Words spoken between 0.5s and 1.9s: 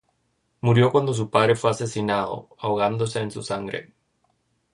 Murió cuando su padre fue